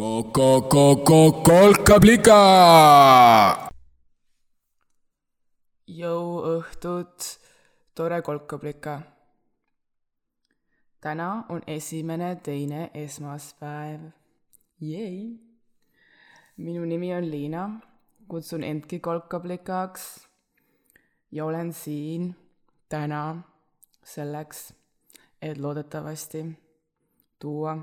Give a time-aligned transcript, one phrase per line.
[0.00, 2.40] Ko-ko-ko-ko-kolkablika.
[5.86, 7.38] jõuõhtut,
[7.94, 9.02] tore kolkablika.
[11.00, 14.00] täna on esimene teine esmaspäev.
[14.80, 15.40] Jei.
[16.56, 17.80] minu nimi on Liina,
[18.28, 20.28] kutsun endki kolkablikaks
[21.32, 22.36] ja olen siin
[22.88, 23.42] täna
[24.04, 24.74] selleks,
[25.42, 26.58] et loodetavasti
[27.38, 27.78] tuua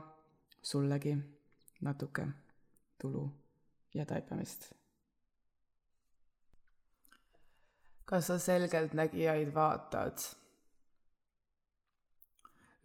[0.62, 1.37] sullegi
[1.82, 2.28] natuke
[3.02, 3.30] tulu
[3.94, 4.74] ja taipamist.
[8.06, 10.18] kas sa selgeltnägijaid vaatad?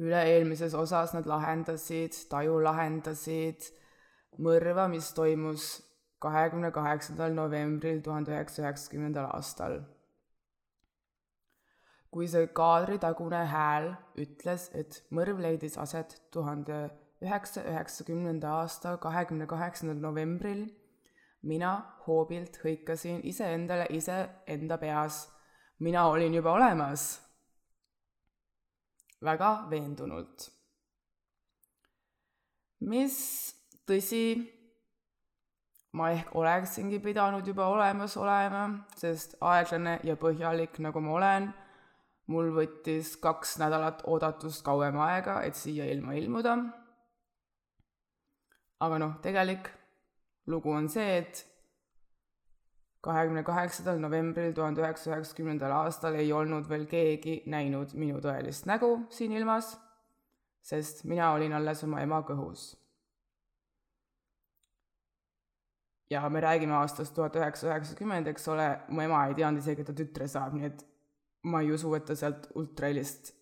[0.02, 3.68] üle-eelmises osas nad lahendasid, Taju lahendasid
[4.42, 5.66] mõrva, mis toimus
[6.22, 9.82] kahekümne kaheksandal novembril tuhande üheksasaja üheksakümnendal aastal.
[12.12, 13.86] kui see kaadritagune hääl
[14.20, 16.90] ütles, et mõrv leidis aset tuhande
[17.22, 20.66] üheksasaja üheksakümnenda aasta kahekümne kaheksandal novembril,
[21.42, 21.72] mina
[22.06, 25.28] hoobilt hõikasin iseendale iseenda peas.
[25.78, 27.20] mina olin juba olemas.
[29.22, 30.50] väga veendunult.
[32.80, 33.16] mis
[33.86, 34.50] tõsi,
[35.92, 41.52] ma ehk oleksingi pidanud juba olemas olema, sest aeglane ja põhjalik, nagu ma olen,
[42.26, 46.81] mul võttis kaks nädalat oodatust kauem aega, et siia ilma ilmuda.
[48.82, 49.70] Aga noh, tegelik
[50.50, 51.46] lugu on see, et
[53.02, 58.92] kahekümne kaheksandal novembril tuhande üheksasaja üheksakümnendal aastal ei olnud veel keegi näinud minu tõelist nägu
[59.10, 59.72] siin ilmas,
[60.62, 62.72] sest mina olin alles oma ema kõhus.
[66.12, 69.88] ja me räägime aastast tuhat üheksasada üheksakümmend, eks ole, mu ema ei teadnud isegi, et
[69.88, 70.82] ta tütre saab, nii et
[71.48, 73.32] ma ei usu, et ta sealt ultrahelist,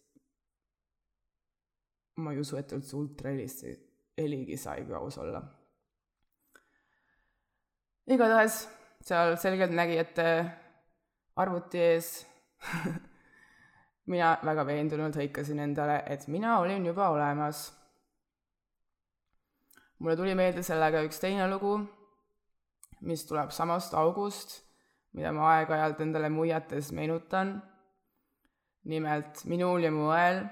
[2.23, 3.65] ma ei usu, et ta üldse ultrahelist
[4.21, 5.43] heligi sai, kui aus olla.
[8.11, 8.65] igatahes
[9.07, 10.27] seal selgeltnägijate
[11.41, 12.09] arvuti ees
[14.11, 17.71] mina väga veendunult hõikasin endale, et mina olin juba olemas.
[19.99, 21.75] mulle tuli meelde sellega üks teine lugu,
[23.01, 24.61] mis tuleb samast august,
[25.13, 27.61] mida ma aeg-ajalt endale muiates meenutan.
[28.85, 30.45] nimelt minul ja mu õel,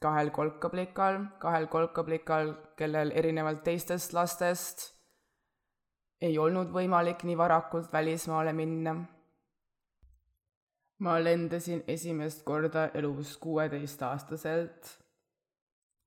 [0.00, 4.98] kahel kolkablikal, kahel kolkablikal, kellel erinevalt teistest lastest
[6.20, 8.96] ei olnud võimalik nii varakult välismaale minna.
[10.98, 14.88] ma lendasin esimest korda elus kuueteistaastaselt.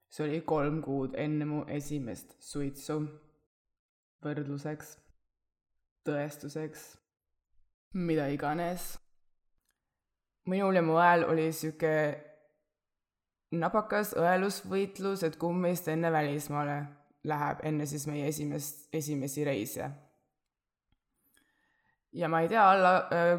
[0.10, 3.02] see oli kolm kuud enne mu esimest suitsu.
[4.24, 4.98] võrdluseks,
[6.06, 6.98] tõestuseks,
[7.94, 9.00] mida iganes.
[10.46, 12.31] minul ja mu õel oli sihuke
[13.52, 16.78] napakas õelusvõitlus, et kumb meist enne välismaale
[17.28, 19.90] läheb, enne siis meie esimest, esimesi reise.
[22.12, 22.94] Ja ma ei tea, alla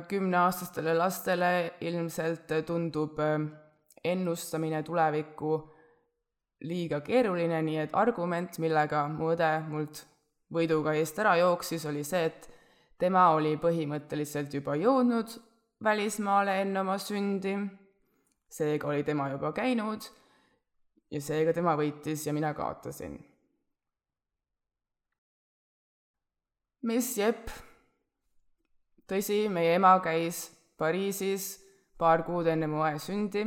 [0.08, 1.50] kümneaastastele lastele
[1.84, 3.18] ilmselt tundub
[4.04, 5.52] ennustamine tulevikku
[6.64, 10.04] liiga keeruline, nii et argument, millega mu õde mult
[10.52, 12.48] võiduga eest ära jooksis, oli see, et
[13.00, 15.36] tema oli põhimõtteliselt juba jõudnud
[15.82, 17.56] välismaale enne oma sündi,
[18.52, 20.06] seega oli tema juba käinud
[21.12, 23.18] ja seega tema võitis ja mina kaotasin.
[26.82, 27.50] mis jep
[29.06, 30.48] tõsi, meie ema käis
[30.78, 31.52] Pariisis
[31.98, 33.44] paar kuud enne mu õe sündi,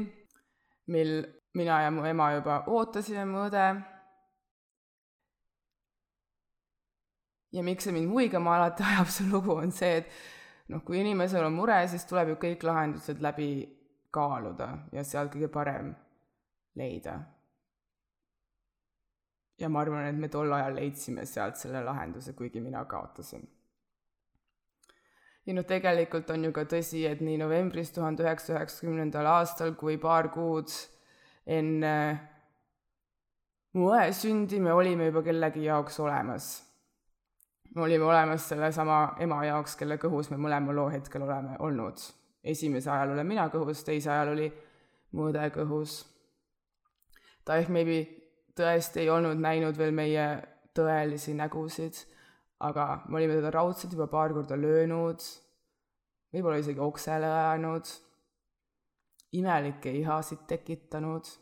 [0.87, 1.17] mil
[1.57, 3.65] mina ja mu ema juba ootasime mu õde.
[7.55, 11.45] ja miks see mind muigama alati ajab, see lugu on see, et noh, kui inimesel
[11.47, 13.49] on mure, siis tuleb ju kõik lahendused läbi
[14.15, 15.93] kaaluda ja sealt kõige parem
[16.75, 17.19] leida.
[19.59, 23.45] ja ma arvan, et me tol ajal leidsime sealt selle lahenduse, kuigi mina kaotasin
[25.45, 29.97] ja noh, tegelikult on ju ka tõsi, et nii novembris tuhande üheksasaja üheksakümnendal aastal kui
[30.01, 30.73] paar kuud
[31.45, 31.95] enne
[33.75, 36.63] mu õe sündi me olime juba kellegi jaoks olemas.
[37.75, 41.99] me olime olemas sellesama ema jaoks, kelle kõhus me mõlema loo hetkel oleme olnud.
[42.45, 44.49] Esimese ajal olen mina kõhus, teise ajal oli
[45.17, 46.03] mu õde kõhus.
[47.45, 48.01] ta ehk maybe
[48.57, 50.27] tõesti ei olnud näinud veel meie
[50.75, 52.05] tõelisi nägusid
[52.59, 55.23] aga me olime teda raudselt juba paar korda löönud,
[56.33, 57.89] võib-olla isegi oksele ajanud,
[59.35, 61.33] imelikke ihasid tekitanud.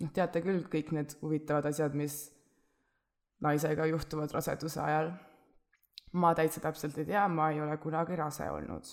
[0.00, 2.28] noh, teate küll kõik need huvitavad asjad, mis
[3.40, 5.12] naisega juhtuvad raseduse ajal.
[6.14, 8.84] Ma täitsa täpselt ei tea, ma ei ole kunagi rase olnud.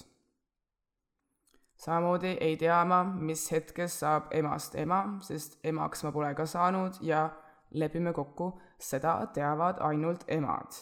[1.76, 6.98] samamoodi ei tea ma, mis hetkest saab emast ema, sest emaks ma pole ka saanud
[7.02, 7.30] ja
[7.72, 10.82] lepime kokku, seda teavad ainult emad.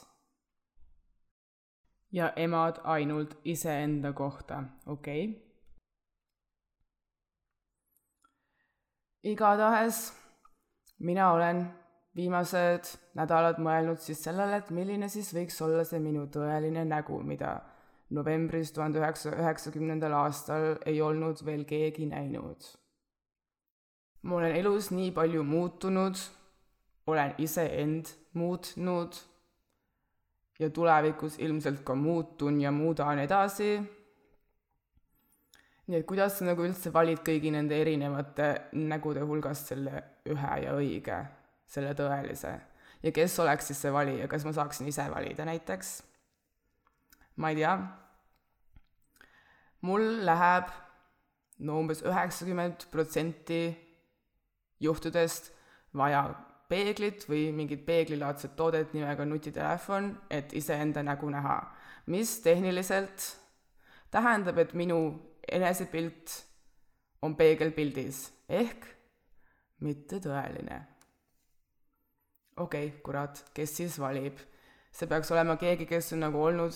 [2.12, 5.50] ja emad ainult iseenda kohta, okei okay.?
[9.24, 10.14] igatahes
[11.00, 11.74] mina olen
[12.16, 17.60] viimased nädalad mõelnud siis sellele, et milline siis võiks olla see minu tõeline nägu, mida
[18.10, 22.66] novembris tuhande üheksasaja üheksakümnendal aastal ei olnud veel keegi näinud.
[24.22, 26.18] ma olen elus nii palju muutunud,
[27.08, 29.16] olen iseend muutnud
[30.60, 33.80] ja tulevikus ilmselt ka muutun ja muudan edasi.
[35.88, 40.74] nii et kuidas sa nagu üldse valid kõigi nende erinevate nägude hulgast selle ühe ja
[40.78, 41.20] õige,
[41.70, 42.58] selle tõelise?
[43.04, 45.96] ja kes oleks siis see valija, kas ma saaksin ise valida näiteks?
[47.40, 47.76] ma ei tea.
[49.88, 50.74] mul läheb
[51.60, 53.64] no umbes üheksakümmend protsenti
[54.80, 55.52] juhtudest
[55.96, 56.24] vaja
[56.70, 61.58] peeglit või mingit peeglilaadset toodet nimega nutitelefon, et iseenda nägu näha,
[62.14, 63.26] mis tehniliselt
[64.14, 65.00] tähendab, et minu
[65.50, 66.36] enesepilt
[67.26, 68.86] on peegelpildis ehk
[69.86, 70.84] mitte tõeline.
[72.60, 74.40] Okei okay,, kurat, kes siis valib?
[74.92, 76.76] see peaks olema keegi, kes on nagu olnud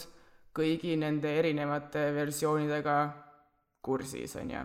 [0.53, 2.97] kõigi nende erinevate versioonidega
[3.83, 4.63] kursis, on ju.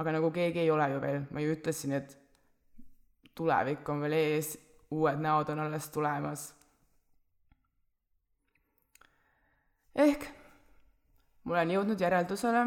[0.00, 2.16] aga nagu keegi ei ole ju veel, ma ju ütlesin, et
[3.36, 4.54] tulevik on veel ees,
[4.90, 6.48] uued näod on alles tulemas.
[9.96, 10.26] ehk
[11.44, 12.64] ma olen jõudnud järeldusele,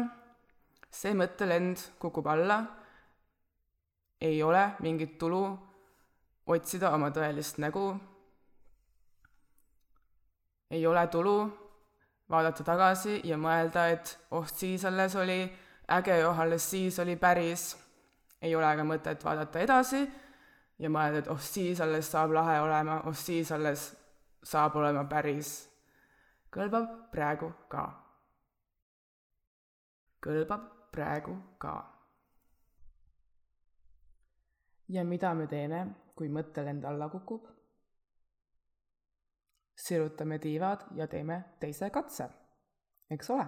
[0.90, 2.62] see mõttelend kukub alla,
[4.20, 5.42] ei ole mingit tulu
[6.50, 7.88] otsida oma tõelist nägu
[10.70, 11.36] ei ole tulu
[12.30, 15.40] vaadata tagasi ja mõelda, et oh, siis alles oli
[15.90, 17.76] äge, oh, alles siis oli päris.
[18.42, 20.04] ei ole ka mõtet vaadata edasi
[20.78, 23.90] ja mõelda, et oh, siis alles saab lahe olema, oh, siis alles
[24.42, 25.68] saab olema päris.
[26.54, 27.86] kõlbab praegu ka.
[30.22, 31.74] kõlbab praegu ka.
[34.88, 35.86] ja mida me teeme,
[36.20, 37.48] kui mõttelend alla kukub?
[39.80, 42.26] sirutame tiivad ja teeme teise katse,
[43.08, 43.46] eks ole.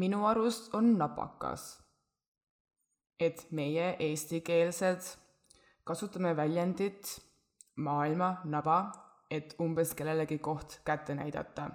[0.00, 1.66] minu arust on napakas,
[3.20, 5.10] et meie eestikeelsed
[5.84, 7.12] kasutame väljendit
[7.76, 8.78] maailma naba,
[9.30, 11.68] et umbes kellelegi koht kätte näidata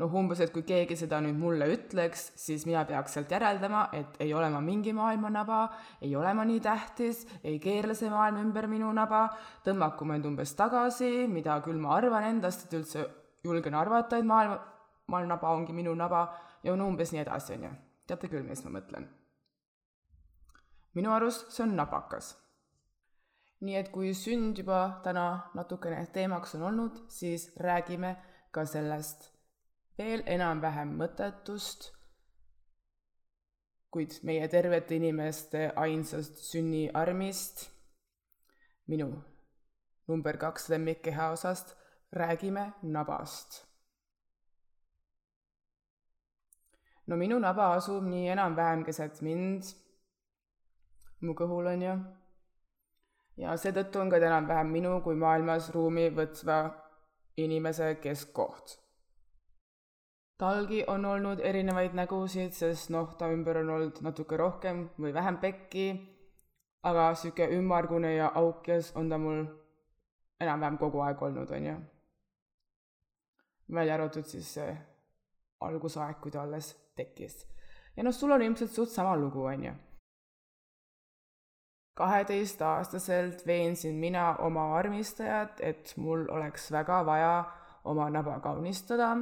[0.00, 4.18] noh, umbes, et kui keegi seda nüüd mulle ütleks, siis mina peaks sealt järeldama, et
[4.24, 5.60] ei ole ma mingi maailma naba,
[6.02, 9.26] ei ole ma nii tähtis, ei keerle see maailm ümber minu naba,
[9.66, 13.06] tõmmaku mind umbes tagasi, mida küll ma arvan endast, et üldse
[13.46, 14.58] julgen arvata, et maailma,
[15.06, 16.26] maailma naba ongi minu naba
[16.66, 17.74] ja no umbes nii edasi, on ju.
[18.08, 19.06] teate küll, mis ma mõtlen.
[20.94, 22.34] minu arust see on napakas
[23.64, 28.16] nii et kui sünd juba täna natukene teemaks on olnud, siis räägime
[28.52, 29.33] ka sellest
[29.98, 31.90] veel enam-vähem mõttetust,
[33.94, 37.68] kuid meie tervete inimeste ainsast sünniarmist,
[38.90, 39.12] minu
[40.10, 41.76] number kaks lemmikkeha osast,
[42.12, 43.62] räägime nabast.
[47.06, 49.66] no minu naba asub nii enam-vähem keset mind,
[51.20, 51.96] mu kõhul on ju,
[53.44, 56.62] ja seetõttu on ka ta enam-vähem minu kui maailmas ruumi võtva
[57.44, 58.78] inimese keskkoht
[60.38, 65.38] talgi on olnud erinevaid nägusid, sest noh, ta ümber on olnud natuke rohkem või vähem
[65.42, 65.86] pekki,
[66.82, 69.44] aga sihuke ümmargune ja aukjas on ta mul
[70.40, 71.76] enam-vähem kogu aeg olnud, on ju.
[73.74, 74.76] välja arvatud siis see
[75.60, 77.46] algusaeg, kui ta alles tekkis.
[77.96, 79.72] ja noh, sul on ilmselt suht sama lugu, on ju.
[81.94, 87.44] kaheteistaastaselt veensin mina oma armistajat, et mul oleks väga vaja
[87.84, 89.14] oma naba kaunistada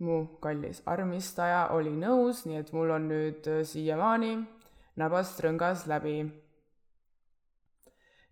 [0.00, 4.36] mu kallis armistaja oli nõus, nii et mul on nüüd äh, siiamaani
[5.00, 6.18] nabast rõngas läbi.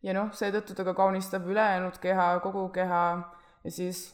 [0.03, 3.05] ja noh, seetõttu ta ka kaunistab ülejäänud keha, kogu keha
[3.65, 4.07] ja siis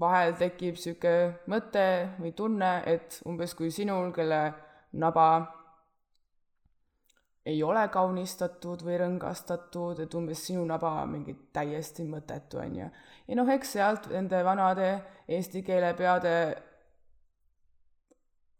[0.00, 1.14] vahel tekib sihuke
[1.46, 1.86] mõte
[2.18, 4.40] või tunne, et umbes kui sinul, kelle
[4.92, 5.28] naba
[7.46, 12.88] ei ole kaunistatud või rõngastatud, et umbes sinu naba on mingi täiesti mõttetu, on ju.
[13.28, 14.88] ja noh, eks sealt nende vanade
[15.28, 16.34] eesti keele peade,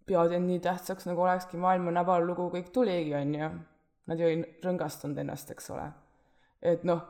[0.04, 3.50] pead end nii tähtsaks, nagu olekski maailma nabal lugu, kõik tuligi, on ju.
[4.04, 5.86] Nad ju ei rõngastanud ennast, eks ole.
[6.60, 7.00] et noh,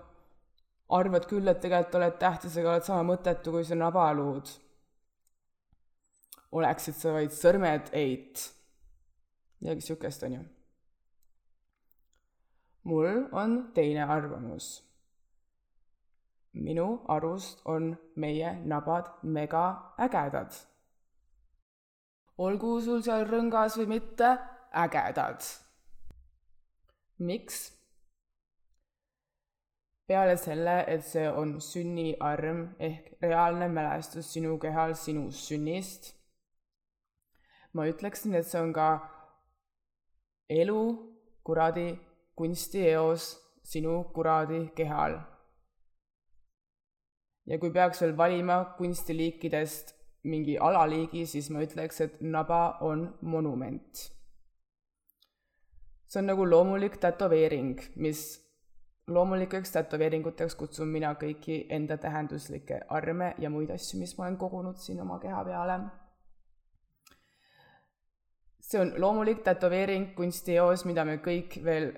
[0.95, 4.51] arvad küll, et tegelikult oled tähtis, aga oled sama mõttetu kui see nabaluud.
[6.55, 8.51] oleksid sa vaid sõrmed eit
[9.59, 10.45] midagi sihukest, on ju.
[12.85, 14.83] Mul on teine arvamus.
[16.53, 20.53] minu arust on meie nabad mega ägedad.
[22.39, 24.39] olgu sul seal rõngas või mitte,
[24.85, 25.41] ägedad.
[27.19, 27.73] miks?
[30.07, 36.13] peale selle, et see on sünniarm ehk reaalne mälestus sinu kehal sinu sünnist
[37.75, 38.89] ma ütleksin, et see on ka
[40.51, 40.81] elu
[41.47, 41.89] kuradi
[42.37, 43.29] kunstieos
[43.63, 45.19] sinu kuradi kehal.
[47.47, 54.11] ja kui peaks veel valima kunstiliikidest mingi alaliigi, siis ma ütleks, et naba on monument.
[56.07, 58.23] see on nagu loomulik tätoveering, mis
[59.09, 64.81] loomulikeks tätoveeringuteks kutsun mina kõiki enda tähenduslikke arme ja muid asju, mis ma olen kogunud
[64.81, 65.79] siin oma keha peale
[68.65, 71.91] see on loomulik tätoveering kunstieos, mida me kõik veel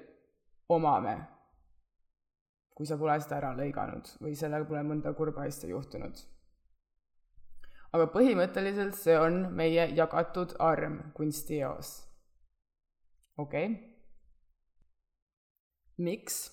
[0.68, 1.16] omame.
[2.76, 6.16] kui sa pole seda ära lõiganud või sellega pole mõnda kurba asja juhtunud.
[7.92, 11.96] aga põhimõtteliselt see on meie jagatud arm kunstieos.
[13.36, 13.96] okei okay.?
[15.98, 16.52] miks?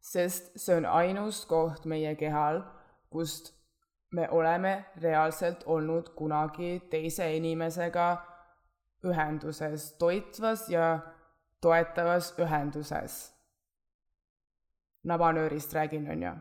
[0.00, 2.62] sest see on ainus koht meie kehal,
[3.10, 3.52] kust
[4.14, 8.06] me oleme reaalselt olnud kunagi teise inimesega
[9.06, 11.15] ühenduses, toitvas ja
[11.60, 13.32] toetavas ühenduses.
[15.04, 16.32] nabanöörist räägin, on ju.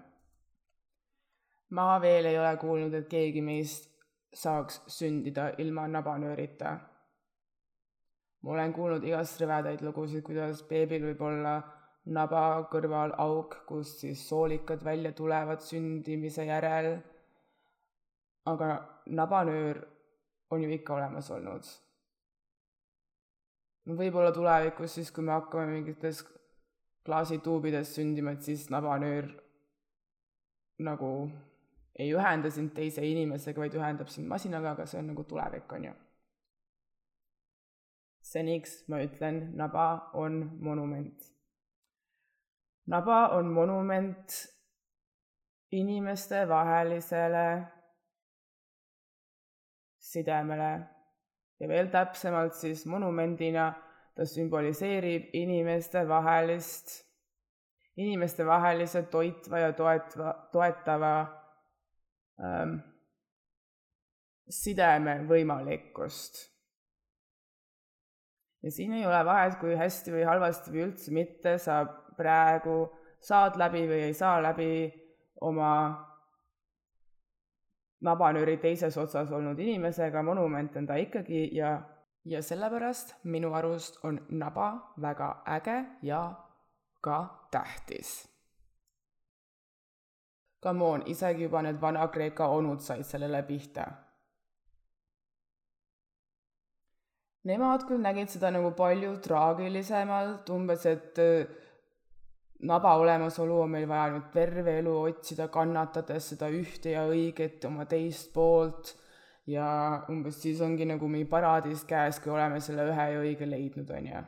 [1.70, 3.90] ma veel ei ole kuulnud, et keegi meist
[4.34, 6.78] saaks sündida ilma nabanöörita.
[8.42, 11.56] ma olen kuulnud igast rõvedaid lugusid, kuidas beebil võib olla
[12.06, 17.00] naba kõrval auk, kust siis soolikad välja tulevad sündimise järel.
[18.46, 19.86] aga nabanöör
[20.52, 21.85] on ju ikka olemas olnud
[23.86, 26.24] võib-olla tulevikus siis, kui me hakkame mingites
[27.06, 29.30] klaasituubides sündima, et siis nabanöör
[30.86, 31.12] nagu
[32.00, 35.86] ei ühenda sind teise inimesega, vaid ühendab sind masinaga, aga see on nagu tulevik, on
[35.89, 35.94] ju.
[38.25, 41.30] seniks ma ütlen, naba on monument.
[42.88, 44.34] naba on monument
[45.72, 47.48] inimestevahelisele
[50.00, 50.95] sidemele
[51.60, 53.70] ja veel täpsemalt siis monumendina
[54.16, 56.92] ta sümboliseerib inimestevahelist,
[58.00, 61.14] inimestevahelise toitva ja toetva, toetava
[62.40, 62.78] ähm,
[64.50, 66.44] sideme võimalikkust.
[68.64, 71.84] ja siin ei ole vahet, kui hästi või halvasti või üldse mitte sa
[72.18, 72.86] praegu
[73.22, 74.88] saad läbi või ei saa läbi
[75.42, 75.72] oma
[78.02, 81.78] nabanööri teises otsas olnud inimesega, monument on ta ikkagi ja,
[82.25, 86.24] ja sellepärast minu arust on naba väga äge ja
[87.02, 88.28] ka tähtis.
[90.64, 93.86] Come on, isegi juba need Vana-Kreeka onud said sellele pihta.
[97.46, 101.20] Nemad küll nägid seda nagu palju traagilisemalt, umbes et
[102.64, 107.86] naba olemasolu on meil vaja nüüd terve elu otsida, kannatades seda ühte ja õiget oma
[107.90, 108.94] teist poolt
[109.48, 109.68] ja
[110.10, 114.08] umbes siis ongi nagu mingi paradiis käes, kui oleme selle ühe ja õige leidnud, on
[114.10, 114.24] ju.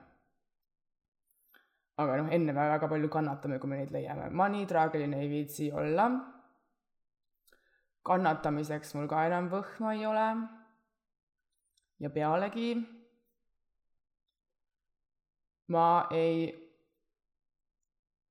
[1.97, 4.29] aga noh, enne me väga palju kannatame, kui me neid leiame.
[4.29, 6.09] ma nii traagiline ei viitsi olla.
[8.03, 10.27] kannatamiseks mul ka enam võhma ei ole.
[11.99, 12.75] ja pealegi
[15.73, 16.66] ma ei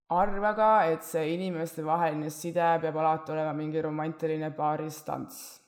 [0.08, 5.60] arva ka, et see inimestevaheline side peab alati olema mingi romantiline paaristants.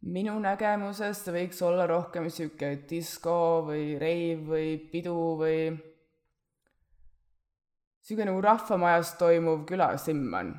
[0.00, 5.58] minu nägemusest võiks olla rohkem niisugune disko või reiv või pidu või
[8.00, 10.54] niisugune nagu rahvamajas toimuv külasimman.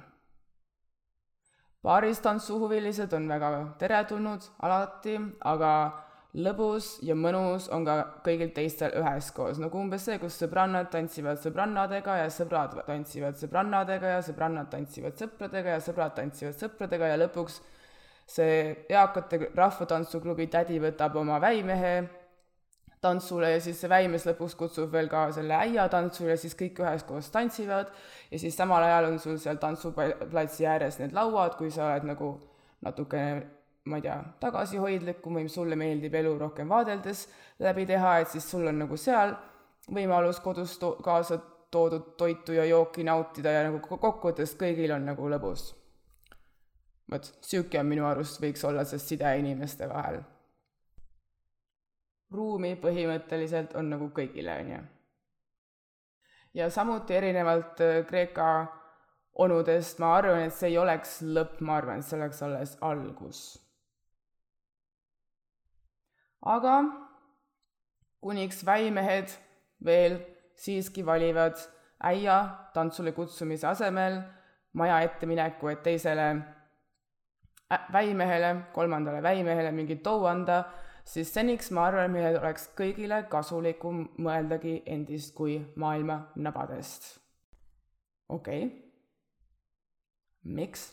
[1.81, 3.49] paaristantsuhuvilised on väga
[3.79, 5.73] teretulnud alati, aga
[6.33, 12.21] lõbus ja mõnus on ka kõigil teistel üheskoos, nagu umbes see, kus sõbrannad tantsivad sõbrannadega
[12.21, 17.59] ja sõbrad tantsivad sõbrannadega ja sõbrannad tantsivad sõpradega ja sõbrad tantsivad sõpradega ja lõpuks
[18.31, 18.55] see
[18.87, 21.95] eakate rahvatantsuklubi tädi võtab oma väimehe
[23.03, 27.31] tantsule ja siis see väimees lõpuks kutsub veel ka selle äia tantsule, siis kõik üheskoos
[27.33, 27.91] tantsivad
[28.31, 32.37] ja siis samal ajal on sul seal tantsuplatsi ääres need lauad, kui sa oled nagu
[32.85, 37.25] natukene ma ei tea, tagasihoidlikum või sulle meeldib elu rohkem vaadeldes
[37.59, 39.33] läbi teha, et siis sul on nagu seal
[39.89, 41.39] võimalus kodus to-, kaasa
[41.71, 45.71] toodud toitu ja jooki nautida ja nagu kokkuvõttes kõigil on nagu lõbus.
[47.11, 50.21] vot, niisugune minu arust võiks olla see side inimeste vahel.
[52.31, 54.83] ruumi põhimõtteliselt on nagu kõigile, on ju.
[56.53, 58.51] ja samuti erinevalt äh, Kreeka
[59.33, 63.70] onudest ma arvan, et see ei oleks lõpp, ma arvan, et see oleks alles algus.
[66.41, 66.75] Aga
[68.21, 69.29] kuniks väimehed
[69.85, 70.19] veel
[70.55, 71.57] siiski valivad
[72.03, 72.37] äia
[72.73, 74.21] tantsule kutsumise asemel
[74.73, 76.35] maja ette mineku, et teisele
[77.93, 80.63] väimehele, kolmandale väimehele mingit tou anda,
[81.05, 87.17] siis seniks ma arvan, meil oleks kõigile kasulikum mõeldagi endist kui maailma nabadest.
[88.29, 88.77] okei okay..
[90.43, 90.91] miks?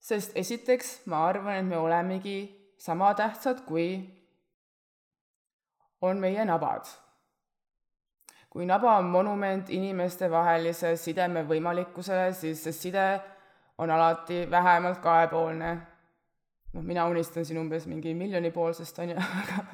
[0.00, 2.38] sest esiteks ma arvan, et me olemegi
[2.78, 4.17] sama tähtsad, kui
[6.00, 6.84] on meie nabad.
[8.50, 13.20] kui naba on monument inimestevahelise sideme võimalikkusele, siis see side
[13.78, 15.78] on alati vähemalt kahepoolne.
[16.72, 19.64] noh, mina unistan siin umbes mingi miljonipoolsest, on ju, aga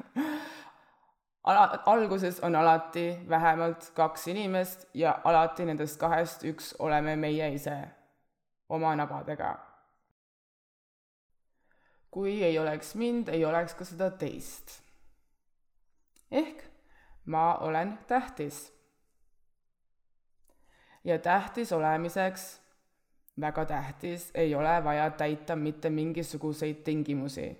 [1.45, 7.77] ala, alguses on alati vähemalt kaks inimest ja alati nendest kahest üks oleme meie ise
[8.69, 9.55] oma nabadega.
[12.11, 14.84] kui ei oleks mind, ei oleks ka seda teist.
[16.31, 16.63] Ehk
[17.25, 18.73] ma olen tähtis.
[21.03, 22.61] ja tähtis olemiseks
[23.41, 27.57] väga tähtis, ei ole vaja täita mitte mingisuguseid tingimusi.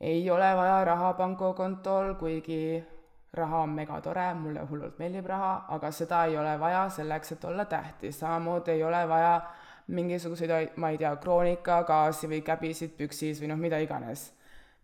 [0.00, 2.84] ei ole vaja raha pangakontol, kuigi
[3.32, 7.64] raha on megatore, mulle hullult meeldib raha, aga seda ei ole vaja selleks, et olla
[7.64, 9.40] tähtis, samamoodi ei ole vaja
[9.86, 14.30] mingisuguseid, ma ei tea, kroonika, gaasi või käbisid püksis või noh, mida iganes.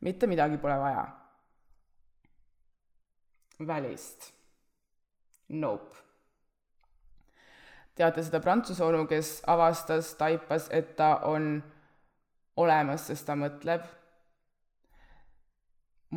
[0.00, 1.06] Mitte midagi pole vaja.
[3.66, 4.32] välist.
[5.48, 6.06] Nope
[7.96, 11.56] teate seda prantsuse onu, kes avastas, taipas, et ta on
[12.60, 13.92] olemas, sest ta mõtleb.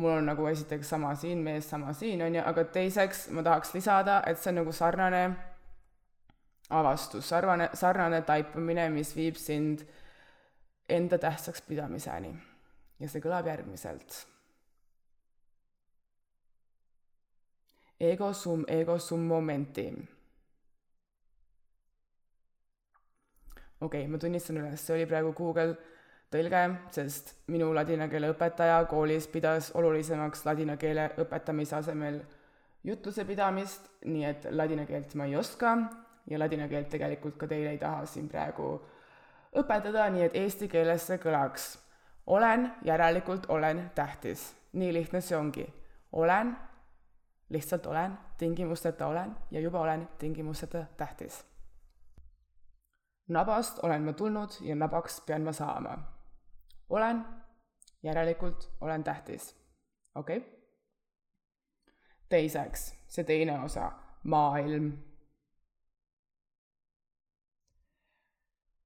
[0.00, 3.74] mul on nagu esiteks sama siin, mees sama siin, on ju, aga teiseks ma tahaks
[3.74, 5.24] lisada, et see on nagu sarnane
[6.70, 9.82] avastus, sarnane, sarnane taipamine, mis viib sind
[10.88, 12.32] enda tähtsaks pidamiseni.
[13.00, 14.22] Ja see kõlab järgmiselt.
[18.00, 20.00] Ego sum, ego sum momentum
[23.80, 25.74] okei okay,, ma tunnistan üles, see oli praegu Google
[26.30, 26.62] tõlge,
[26.94, 32.20] sest minu ladina keele õpetaja koolis pidas olulisemaks ladina keele õpetamise asemel
[32.86, 35.74] jutluse pidamist, nii et ladina keelt ma ei oska
[36.30, 38.74] ja ladina keelt tegelikult ka teile ei taha siin praegu
[39.56, 41.72] õpetada, nii et eesti keeles see kõlaks.
[42.26, 44.56] Olen, järelikult olen tähtis.
[44.72, 45.74] nii lihtne see ongi.
[46.12, 46.56] olen,
[47.48, 51.50] lihtsalt olen, tingimusteta olen ja juba olen tingimusteta tähtis
[53.30, 55.98] nabast olen ma tulnud ja nabaks pean ma saama.
[56.88, 57.24] olen,
[58.02, 59.56] järelikult olen tähtis.
[60.14, 60.50] okei okay.?
[62.28, 64.92] teiseks, see teine osa, maailm.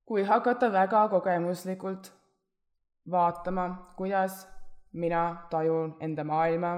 [0.04, 2.12] kui hakata väga kogemuslikult
[3.10, 4.48] vaatama, kuidas
[4.92, 6.76] mina tajun enda maailma,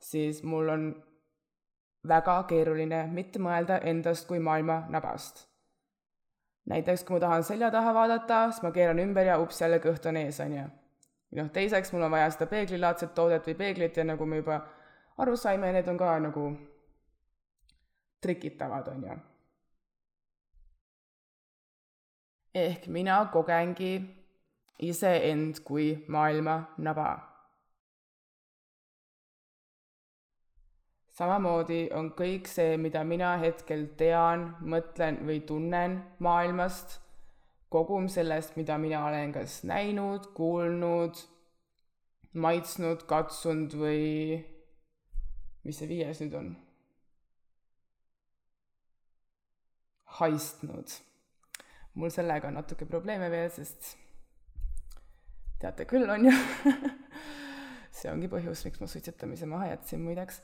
[0.00, 0.88] siis mul on
[2.08, 5.48] väga keeruline mitte mõelda endast kui maailma nabast
[6.68, 10.08] näiteks kui ma tahan selja taha vaadata, siis ma keeran ümber ja ups, jälle kõht
[10.08, 10.66] on ees, on ju.
[11.38, 14.60] noh, teiseks mul on vaja seda peeglilaadset toodet või peeglit ja nagu me juba
[15.18, 16.44] aru saime, need on ka nagu
[18.22, 19.18] trikitavad, on ju.
[22.54, 23.92] ehk mina kogengi
[24.78, 27.08] iseend kui maailma naba
[31.18, 36.98] samamoodi on kõik see, mida mina hetkel tean, mõtlen või tunnen maailmast,
[37.72, 41.18] kogum sellest, mida mina olen kas näinud, kuulnud,
[42.38, 44.38] maitsnud, katsunud või
[45.66, 46.56] mis see viies nüüd on?
[50.18, 50.92] haistnud.
[51.94, 53.92] mul sellega on natuke probleeme veel, sest
[55.58, 56.32] teate küll, on ju
[57.98, 60.42] see ongi põhjus, miks ma suitsetamise maha jätsin muideks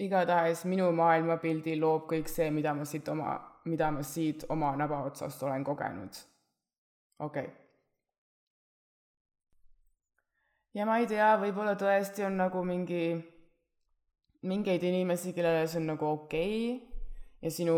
[0.00, 3.34] igatahes minu maailmapildi loob kõik see, mida ma siit oma,
[3.68, 6.20] mida ma siit oma naba otsast olen kogenud.
[7.18, 7.56] okei okay.
[10.74, 13.04] ja ma ei tea, võib-olla tõesti on nagu mingi,
[14.48, 17.02] mingeid inimesi, kellele see on nagu okei okay,
[17.44, 17.76] ja sinu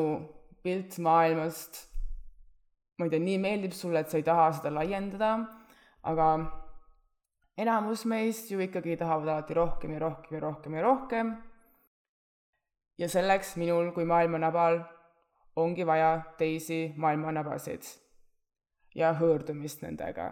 [0.62, 1.88] pilt maailmast,
[3.02, 5.32] ma ei tea, nii meeldib sulle, et sa ei taha seda laiendada,
[6.06, 6.26] aga
[7.58, 11.32] enamus meist ju ikkagi tahavad alati rohkem ja rohkem ja rohkem ja rohkem
[12.98, 14.78] ja selleks minul kui maailmanabal
[15.56, 17.90] ongi vaja teisi maailmanabasid
[18.94, 20.30] ja hõõrdumist nendega.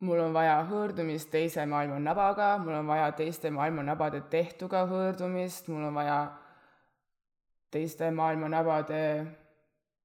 [0.00, 5.68] mul on vaja hõõrdumist teise maailma nabaga, mul on vaja teiste maailma nabade tehtuga hõõrdumist,
[5.72, 6.18] mul on vaja
[7.70, 9.00] teiste maailma nabade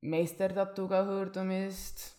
[0.01, 2.17] meisterdatuga hõõrdumist.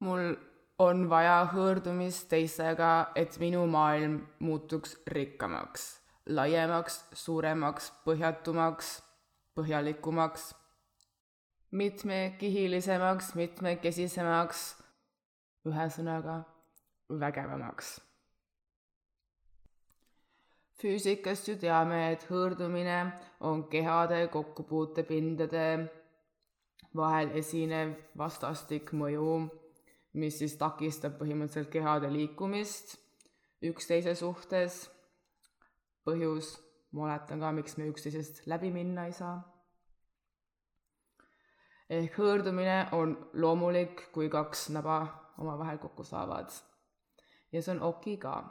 [0.00, 0.36] mul
[0.80, 8.94] on vaja hõõrdumist teistega, et minu maailm muutuks rikkamaks, laiemaks, suuremaks, põhjatumaks,
[9.58, 10.54] põhjalikumaks,
[11.70, 14.62] mitmekihilisemaks, mitmekesisemaks,
[15.68, 16.42] ühesõnaga
[17.10, 17.98] vägevamaks.
[20.80, 23.12] füüsikast ju teame, et hõõrdumine
[23.44, 25.66] on kehade kokkupuutepindade
[26.96, 29.48] vahel esinev vastastik mõju,
[30.18, 32.96] mis siis takistab põhimõtteliselt kehade liikumist
[33.62, 34.88] üksteise suhtes.
[36.04, 36.56] põhjus,
[36.92, 39.36] ma oletan ka, miks me üksteisest läbi minna ei saa.
[41.90, 45.06] ehk hõõrdumine on loomulik, kui kaks naba
[45.38, 46.50] omavahel kokku saavad.
[47.52, 48.44] ja see on oki ka.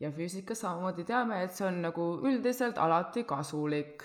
[0.00, 4.02] ja füüsikas samamoodi teame, et see on nagu üldiselt alati kasulik.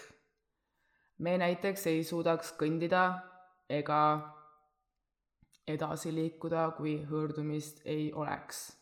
[1.18, 3.35] me näiteks ei suudaks kõndida
[3.69, 3.99] ega
[5.67, 8.78] edasi liikuda, kui hõõrdumist ei oleks.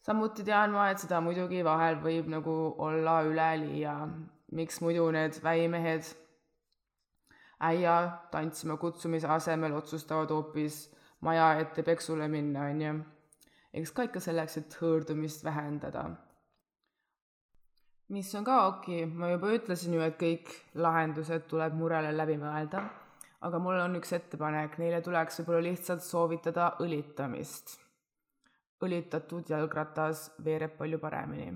[0.00, 4.08] samuti tean ma, et seda muidugi vahel võib nagu olla üleliia.
[4.52, 6.04] miks muidu need väimehed
[7.60, 10.90] äia tantsima kutsumise asemel otsustavad hoopis
[11.20, 12.94] maja ette peksule minna, on ju.
[13.74, 16.04] eks ka ikka selleks, et hõõrdumist vähendada.
[18.08, 22.84] Mis on ka oki, ma juba ütlesin ju, et kõik lahendused tuleb murele läbi mõelda,
[23.44, 27.78] aga mul on üks ettepanek, neile tuleks võib-olla lihtsalt soovitada õlitamist.
[28.84, 31.52] õlitatud jalgratas veereb palju paremini.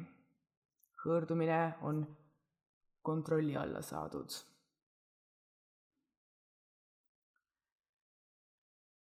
[1.04, 2.06] hõõrdumine on
[3.02, 4.32] kontrolli alla saadud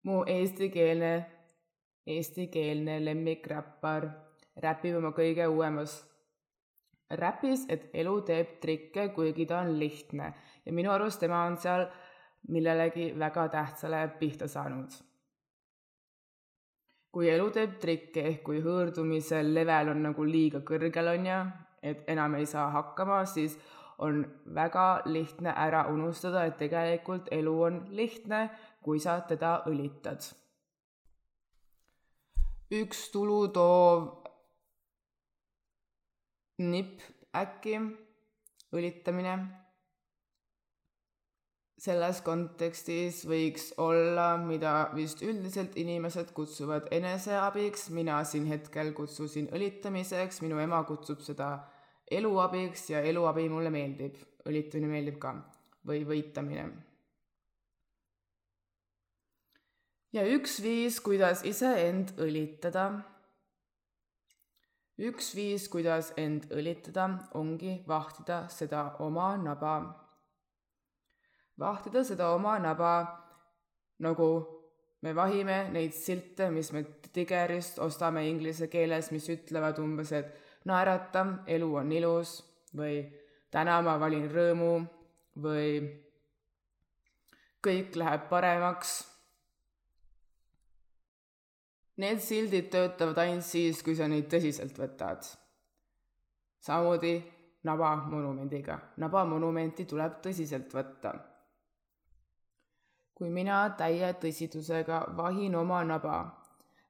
[0.04, 1.12] mu eestikeelne,
[2.08, 4.10] eestikeelne lemmikräppar
[4.66, 6.02] räpib oma kõige uuemas
[7.20, 10.34] räpis, et elu teeb trikke, kuigi ta on lihtne
[10.66, 11.86] ja minu arust tema on seal
[12.48, 14.92] millelegi väga tähtsale pihta saanud.
[17.12, 21.36] kui elu teeb trikke ehk kui hõõrdumise level on nagu liiga kõrgel, on ju,
[21.84, 23.60] et enam ei saa hakkama, siis
[24.02, 24.24] on
[24.56, 28.50] väga lihtne ära unustada, et tegelikult elu on lihtne,
[28.82, 30.34] kui sa teda õlitad.
[32.74, 34.23] üks tulu toov
[36.62, 37.02] nipp
[37.36, 37.80] äkki,
[38.76, 39.36] õlitamine.
[41.84, 50.40] selles kontekstis võiks olla, mida vist üldiselt inimesed kutsuvad eneseabiks, mina siin hetkel kutsusin õlitamiseks,
[50.46, 51.50] minu ema kutsub seda
[52.08, 54.16] eluabiks ja eluabi mulle meeldib,
[54.48, 55.36] õlitamine meeldib ka
[55.84, 56.70] või võitamine
[60.14, 62.92] ja üks viis, kuidas iseend õlitada.
[65.04, 69.76] Üks viis, kuidas end õlitada, ongi vahtida seda oma naba.
[71.60, 72.94] vahtida seda oma naba
[74.00, 74.30] nagu
[75.02, 80.32] me vahime neid silte, mis me Tigerist ostame inglise keeles, mis ütlevad umbes, et
[80.66, 82.40] naerata, elu on ilus
[82.74, 83.04] või
[83.54, 84.74] täna ma valin rõõmu
[85.44, 85.76] või
[87.64, 89.13] kõik läheb paremaks
[91.98, 95.28] Need sildid töötavad ainult siis, kui sa neid tõsiselt võtad.
[96.64, 97.14] samamoodi
[97.64, 98.80] Naba monumendiga.
[98.98, 101.14] Naba monumenti tuleb tõsiselt võtta.
[103.14, 106.16] kui mina täie tõsidusega vahin oma naba,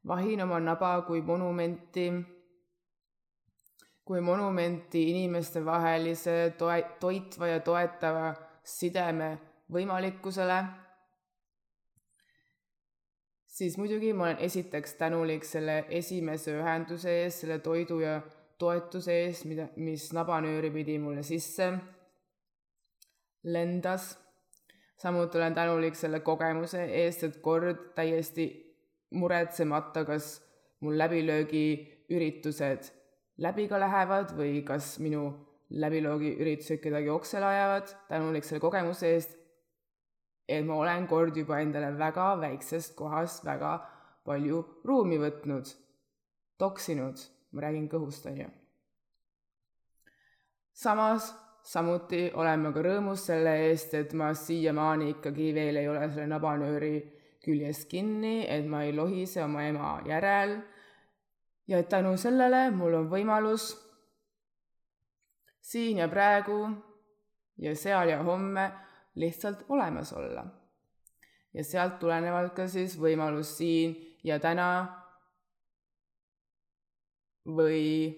[0.07, 2.05] vahin oma naba kui monumenti,
[4.05, 9.29] kui monumenti inimestevahelise toe-, toitva ja toetava sideme
[9.69, 10.57] võimalikkusele
[13.53, 18.17] siis muidugi ma olen esiteks tänulik selle esimese ühenduse eest, selle toidu ja
[18.59, 21.71] toetuse eest, mida, mis nabanööri pidi mulle sisse
[23.43, 24.17] lendas.
[24.97, 28.47] samuti olen tänulik selle kogemuse eest, et kord täiesti
[29.11, 30.41] muretsemata, kas
[30.81, 32.91] mul läbilöögiüritused
[33.37, 35.27] läbi ka lähevad või kas minu
[35.69, 39.37] läbilöögiüritused kedagi oksele ajavad, tänulik selle kogemuse eest
[40.47, 43.77] et ma olen kord juba endale väga väiksest kohast väga
[44.25, 45.69] palju ruumi võtnud,
[46.57, 47.19] toksinud,
[47.51, 48.49] ma räägin kõhust, on ju.
[50.73, 56.07] samas samuti olen ma ka rõõmus selle eest, et ma siiamaani ikkagi veel ei ole
[56.09, 56.95] selle nabanööri
[57.43, 60.57] küljes kinni, et ma ei lohise oma ema järel
[61.67, 63.71] ja et tänu sellele mul on võimalus
[65.63, 66.59] siin ja praegu
[67.63, 68.71] ja seal ja homme
[69.15, 70.45] lihtsalt olemas olla.
[71.53, 74.69] ja sealt tulenevalt ka siis võimalus siin ja täna
[77.45, 78.09] või,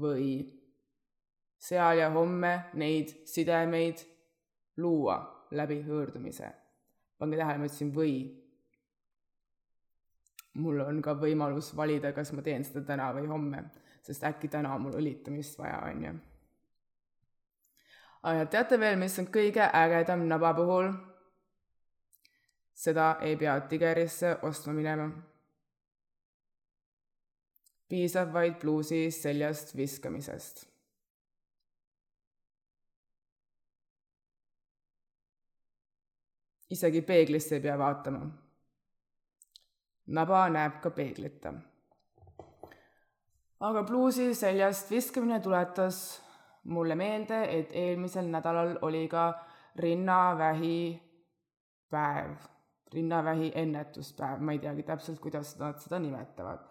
[0.00, 0.28] või
[1.58, 4.04] seal ja homme neid sidemeid
[4.76, 5.18] luua
[5.50, 6.50] läbi hõõrdumise.
[7.18, 8.16] pange tähele, ma ütlesin või.
[10.54, 13.64] mul on ka võimalus valida, kas ma teen seda täna või homme,
[14.02, 16.14] sest äkki täna on mul õlitamist vaja, on ju.
[18.34, 20.92] Ja teate veel, mis on kõige ägedam naba puhul?
[22.76, 25.10] seda ei pea Tigerisse ostma minema.
[27.88, 30.66] piisab vaid pluusi seljast viskamisest
[36.70, 38.26] isegi peeglisse ei pea vaatama.
[40.06, 41.54] naba näeb ka peeglita.
[43.60, 46.25] aga pluusi seljast viskamine tuletas
[46.66, 49.28] mulle meelde, et eelmisel nädalal oli ka
[49.78, 50.78] rinnavähi
[51.90, 52.34] päev,
[52.92, 56.66] rinnavähi ennetuspäev, ma ei teagi täpselt, kuidas nad seda nimetavad.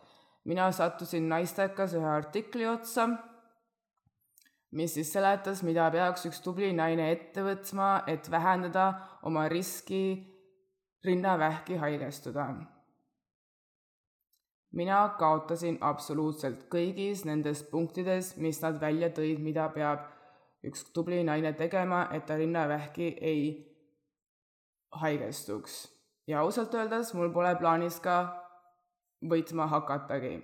[0.46, 3.08] mina sattusin Naistekas ühe artikli otsa
[4.76, 8.92] mis siis seletas, mida peaks üks tubli naine ette võtma, et vähendada
[9.24, 10.04] oma riski
[11.06, 12.50] rinnavähki haigestuda.
[14.76, 20.04] Mina kaotasin absoluutselt kõigis nendes punktides, mis nad välja tõid, mida peab
[20.66, 23.46] üks tubli naine tegema, et ta rinnavähki ei
[25.02, 25.88] haigestuks.
[26.28, 28.18] ja ausalt öeldes mul pole plaanis ka
[29.24, 30.44] võitma hakatagi.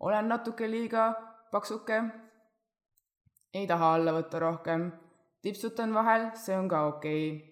[0.00, 1.12] olen natuke liiga
[1.52, 2.02] paksuke
[3.54, 4.92] ei taha alla võtta rohkem,
[5.42, 7.51] tipsutan vahel, see on ka okei okay.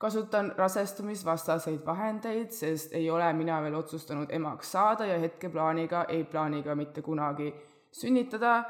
[0.00, 6.62] Kasutan rasestumisvastaseid vahendeid, sest ei ole mina veel otsustanud emaks saada ja hetkeplaaniga ei plaani
[6.62, 7.52] ka mitte kunagi
[7.92, 8.64] sünnitada.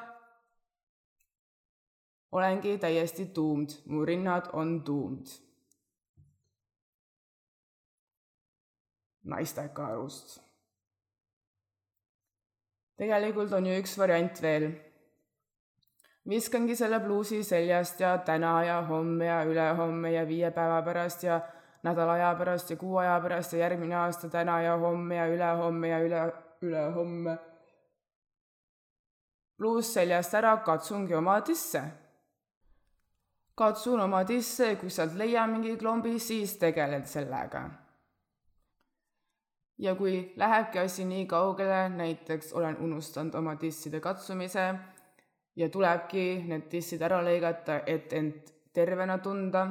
[2.32, 5.26] olengi täiesti tuumd, mu rinnad on tuumd.
[9.24, 10.40] naisteka arust.
[12.96, 14.72] tegelikult on ju üks variant veel
[16.30, 21.40] viskangi selle pluusi seljast ja täna ja homme ja ülehomme ja viie päeva pärast ja
[21.82, 25.88] nädala aja pärast ja kuu aja pärast ja järgmine aasta täna ja homme ja ülehomme
[25.88, 26.20] ja üle,
[26.62, 27.38] ülehomme.
[29.56, 31.82] pluus seljast ära, katsungi oma tisse.
[33.54, 37.70] katsun oma tisse ja kui sealt leian mingi klombi, siis tegelen sellega.
[39.78, 44.74] ja kui lähebki asi nii kaugele, näiteks olen unustanud oma tisside katsumise
[45.60, 49.66] ja tulebki need tissid ära lõigata, et end tervena tunda,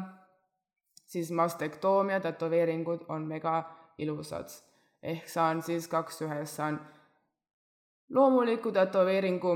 [1.09, 3.63] siis mastektoomia tätoveeringud on mega
[3.97, 4.49] ilusad.
[5.01, 6.79] ehk saan siis kaks ühes, saan
[8.09, 9.53] loomuliku tätoveeringu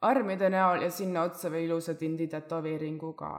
[0.00, 3.30] armide näol ja sinna otsa veel ilusa tindi tätoveeringu ka.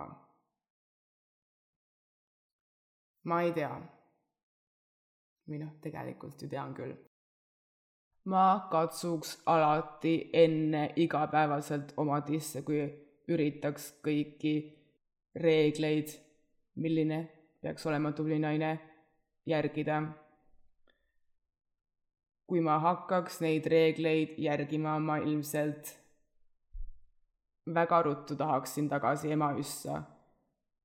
[3.23, 3.81] ma ei tea.
[5.49, 6.95] või noh, tegelikult ju tean küll
[8.25, 12.81] ma katsuks alati enne igapäevaselt oma tisse, kui
[13.29, 14.55] üritaks kõiki
[15.41, 16.13] reegleid,
[16.81, 17.19] milline
[17.61, 18.71] peaks olema tubli naine,
[19.45, 20.01] järgida.
[22.45, 25.95] kui ma hakkaks neid reegleid järgima, ma ilmselt
[27.73, 30.03] väga ruttu tahaksin tagasi Emajõssa.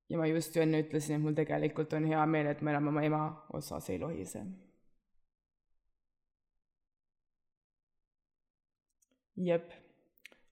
[0.09, 2.87] ja ma just ju enne ütlesin, et mul tegelikult on hea meel, et ma enam
[2.87, 3.23] oma ema
[3.53, 4.45] otsas ei lohise
[9.35, 9.71] jep,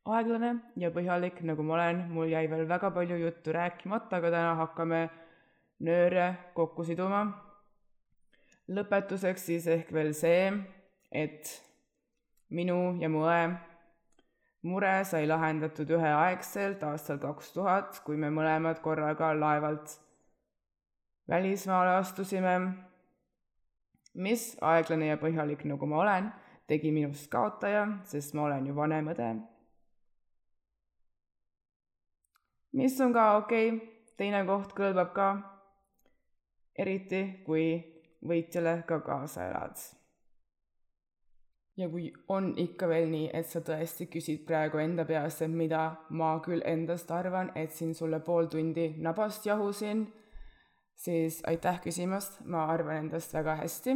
[0.06, 4.56] aeglane ja põhjalik, nagu ma olen, mul jäi veel väga palju juttu rääkimata, aga täna
[4.64, 5.08] hakkame
[5.80, 7.28] nööre kokku siduma.
[8.70, 10.52] lõpetuseks siis ehk veel see,
[11.12, 11.50] et
[12.54, 13.70] minu ja mu õe
[14.62, 19.96] mure sai lahendatud üheaegselt aastal kaks tuhat, kui me mõlemad korraga laevalt
[21.30, 22.56] välismaale astusime.
[24.14, 26.32] mis aeglane ja põhjalik, nagu ma olen
[26.70, 29.30] tegi minust kaotaja, sest ma olen ju vanem õde.
[32.78, 35.30] mis on ka okei okay., teine koht kõlbab ka,
[36.78, 37.72] eriti kui
[38.22, 39.82] võitjale ka kaasa elad.
[41.78, 45.84] ja kui on ikka veel nii, et sa tõesti küsid praegu enda peas, et mida
[46.10, 50.06] ma küll endast arvan, et siin sulle pool tundi nabast jahusin,
[50.96, 53.96] siis aitäh küsimast, ma arvan endast väga hästi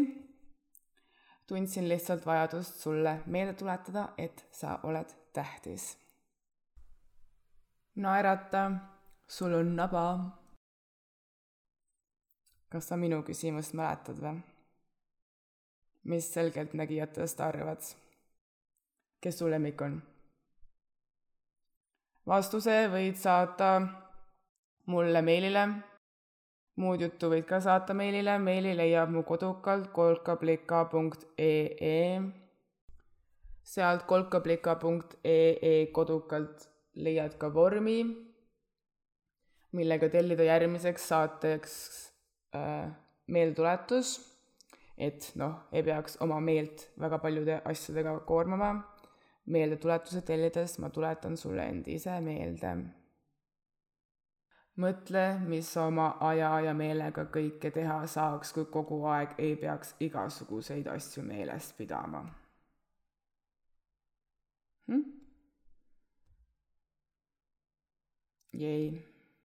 [1.48, 5.98] tundsin lihtsalt vajadust sulle meelde tuletada, et sa oled tähtis.
[7.96, 8.72] naerata,
[9.28, 10.20] sul on naba.
[12.70, 14.42] kas sa minu küsimust mäletad või?
[16.04, 17.82] mis selgeltnägijatest arvad?
[19.22, 20.02] kes su lemmik on?
[22.28, 23.82] vastuse võid saata
[24.86, 25.68] mulle meilile
[26.82, 32.22] muud juttu võid ka saata meilile, meili leiab mu kodukalt kolkablika.ee.
[33.74, 38.00] sealt kolkablika.ee kodukalt leiad ka vormi,
[39.74, 41.74] millega tellida järgmiseks saateks
[42.58, 42.90] äh,
[43.28, 44.18] meeltuletus,
[44.98, 48.74] et noh, ei peaks oma meelt väga paljude asjadega koormama.
[49.46, 52.70] meeldetuletuse tellides ma tuletan sulle end ise meelde
[54.78, 60.88] mõtle, mis oma aja ja meelega kõike teha saaks, kui kogu aeg ei peaks igasuguseid
[60.88, 62.24] asju meeles pidama
[64.88, 65.04] hm?.
[68.54, 69.13] Jej